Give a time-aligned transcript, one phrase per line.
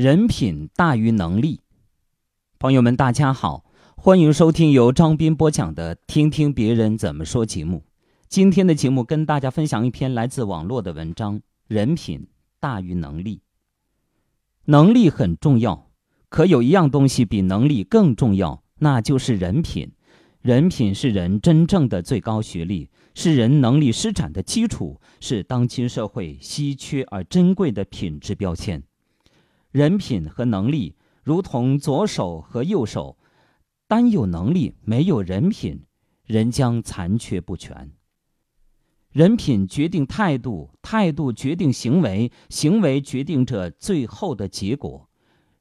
[0.00, 1.60] 人品大于能力。
[2.58, 3.66] 朋友们，大家好，
[3.98, 7.84] 欢迎收听由张斌播讲的《听听别人怎么说》节目。
[8.26, 12.28] 今天的节目跟大家分享一篇来自网络的文章：人品
[12.58, 13.42] 大于能力。
[14.64, 15.90] 能力很重要，
[16.30, 19.92] 可有一样东西比能力更重要，那就是人品。
[20.40, 28.82] 人品是人真正的最高学历，是人能力施展的基础，是当今社会稀缺而珍贵的品质标签。
[29.72, 33.16] 人品和能力如同左手和右手，
[33.86, 35.84] 单有能力没有人品，
[36.26, 37.92] 人将残缺不全。
[39.12, 45.08] 人品决定态度，态度决定行为，行为决定着最后的结果。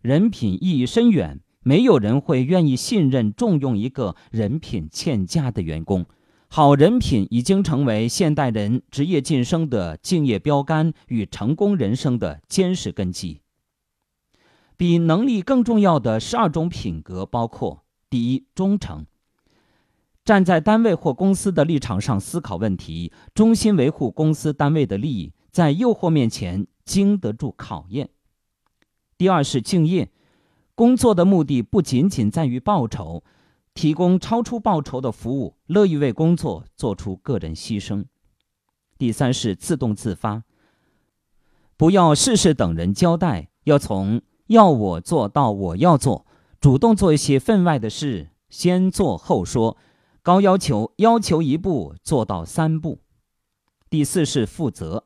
[0.00, 6.06] 人品意义深远，没有人会愿意信任重用一个人品欠佳的员工。
[6.48, 13.42] 好人品已经成为现代人职业晋升的敬业标杆与成功人生的坚实根基。
[14.78, 19.04] 比能力更重要的十二种品格包括：第一，忠诚。
[20.24, 28.10] 站在单位或公司的立场上思考问题，忠心维护公司单位的利益，在诱惑面前经得住考验。
[29.16, 30.12] 第二是敬业，
[30.76, 33.24] 工作的目的不仅仅在于报酬，
[33.74, 38.04] 提供超出报酬的服务，乐意为工作做出个人牺牲。
[38.96, 40.44] 第三是自动自发，
[41.76, 44.22] 不要事事等人交代，要从。
[44.48, 46.26] 要我做到我要做，
[46.58, 49.76] 主动做一些分外的事，先做后说，
[50.22, 53.00] 高要求，要求一步做到三步。
[53.90, 55.04] 第四是负责，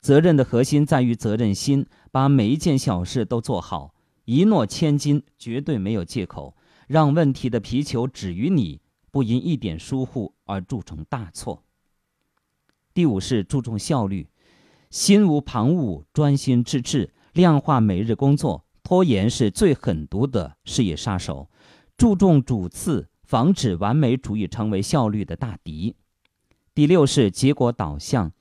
[0.00, 3.94] 责任的核心在于责任心，把每一件小事都做好，
[4.26, 6.54] 一诺千金，绝对没有借口，
[6.86, 11.62] 让问题的皮球止于你，不因一点疏忽而铸成大错。
[12.92, 14.28] 第五是注重效率，
[14.90, 18.66] 心无旁骛，专心致志，量化每日工作。
[18.92, 21.48] 拖延是最狠毒的事业杀手，
[21.96, 25.96] 注重主次，防止完美主义成为效率的大敌。
[26.74, 28.32] 第六是结果导向，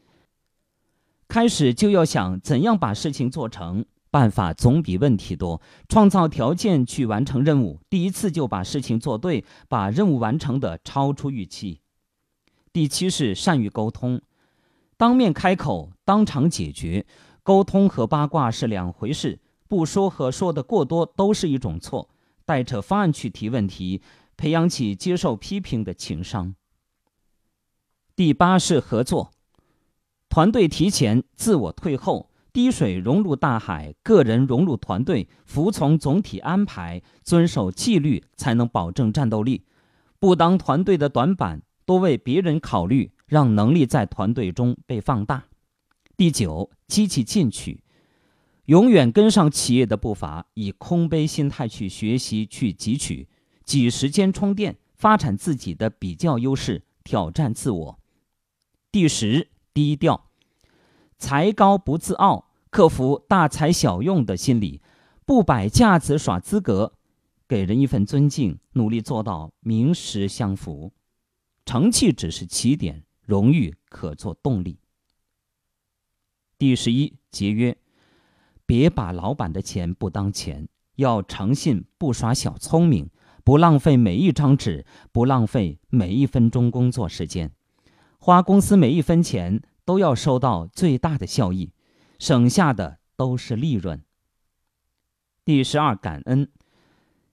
[1.30, 11.80] 开始就要想怎样把事情做成，办法总比问题多，创造条件去完成任务，第一次就把事情做对，把任务完成的超出预期。
[12.74, 14.22] 第七是善于沟通，
[14.97, 17.06] 当面开口，当场解决，
[17.42, 19.40] 沟通和八卦是两回事。
[19.72, 22.09] 不说和说的过多都是一种错，
[22.44, 24.02] 带着方案去提问题，
[24.36, 26.54] 培养起接受批评的情商。
[28.14, 29.32] 第八是合作，
[30.28, 39.64] 团队提前，自我退后，滴水融入大海，个人融入团队，服从总体安排，遵守纪律，才能保证战斗力。
[40.20, 45.46] 不当团队的短板，多为别人考虑，让能力在团队中被放大。
[46.18, 47.86] 第九，积极进取。
[48.66, 53.28] 永远跟上企业的步伐，以空杯心态去学习、去汲取，
[53.66, 58.00] 挤时间充电，发展自己的比较优势，挑战自我。
[58.92, 60.30] 第十，低调，
[61.18, 64.82] 才高不自傲，克服大材小用的心理，
[65.26, 66.94] 不摆架子耍资格，
[67.48, 70.94] 给人一份尊敬，努力做到名实相符。
[71.66, 74.80] 成绩只是起点，荣誉可做动力。
[76.58, 77.76] 第十一，节约。
[78.72, 83.09] 别把老板的钱不当钱，要诚信，不耍小聪明，
[83.44, 87.52] 不浪费每一张纸，不浪费每一分钟工作时间，
[88.18, 91.74] 花公司每一分钱都要收到最大的效益，
[92.18, 94.02] 省下的都是利润。
[95.44, 96.50] 第十二，感恩，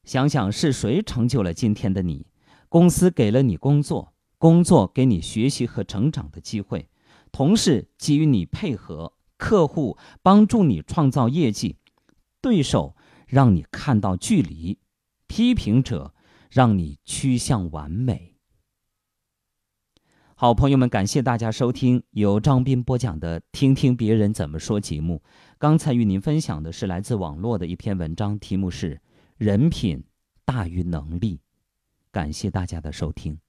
[0.03, 2.27] 想想是谁成就了今天的你，
[2.69, 6.89] 公司给了你工作，工作给你学习和成长的机会，
[7.31, 9.13] 同事给予你配合。
[9.39, 11.77] 客户帮助你创造业绩，
[12.43, 12.95] 对手
[13.27, 14.79] 让你看到距离，
[15.27, 16.13] 批评者
[16.51, 18.35] 让你趋向完美。
[20.35, 25.23] 好，朋友们，感谢大家收听由张斌播讲的《听听别人怎么说》节目。
[25.59, 29.01] 刚才与您分享的是来自网络的一篇文章，题目是
[29.37, 30.05] “人品
[30.45, 31.41] 大于能力”。
[32.13, 33.41] 感谢大家的收听。